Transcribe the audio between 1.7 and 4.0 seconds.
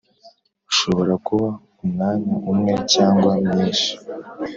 umwanya umwe cyangwa myinshi,